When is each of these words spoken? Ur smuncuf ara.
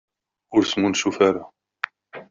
Ur 0.55 0.63
smuncuf 0.65 1.17
ara. 1.27 1.43